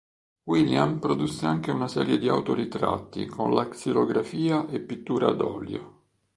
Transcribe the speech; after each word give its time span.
William 0.45 0.97
produsse 0.97 1.45
anche 1.45 1.69
una 1.69 1.87
serie 1.87 2.17
di 2.17 2.27
autoritratti 2.27 3.27
con 3.27 3.53
la 3.53 3.67
xilografia 3.69 4.67
e 4.67 4.79
pittura 4.79 5.27
ad 5.27 5.41
olio. 5.41 6.01